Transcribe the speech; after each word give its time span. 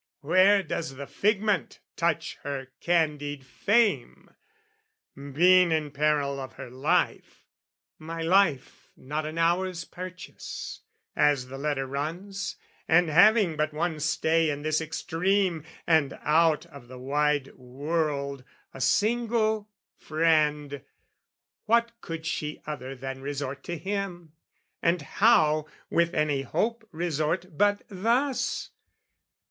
Where 0.21 0.63
does 0.63 0.95
the 0.95 1.05
figment 1.05 1.79
touch 1.95 2.39
her 2.41 2.69
candid 2.79 3.45
fame? 3.45 4.31
Being 5.15 5.71
in 5.71 5.91
peril 5.91 6.39
of 6.39 6.53
her 6.53 6.71
life 6.71 7.45
"my 7.99 8.23
life, 8.23 8.89
"Not 8.97 9.27
an 9.27 9.37
hour's 9.37 9.85
purchase," 9.85 10.79
as 11.15 11.49
the 11.49 11.59
letter 11.59 11.85
runs, 11.85 12.55
And 12.87 13.09
having 13.11 13.55
but 13.55 13.75
one 13.75 13.99
stay 13.99 14.49
in 14.49 14.63
this 14.63 14.81
extreme, 14.81 15.63
And 15.85 16.17
out 16.23 16.65
of 16.65 16.87
the 16.87 16.97
wide 16.97 17.49
world 17.53 18.43
a 18.73 18.81
single 18.81 19.69
friend 19.99 20.81
What 21.65 21.91
could 22.01 22.25
she 22.25 22.59
other 22.65 22.95
than 22.95 23.21
resort 23.21 23.63
to 23.65 23.77
him, 23.77 24.33
And 24.81 25.03
how 25.03 25.67
with 25.91 26.15
any 26.15 26.41
hope 26.41 26.87
resort 26.91 27.55
but 27.55 27.83
thus? 27.87 28.71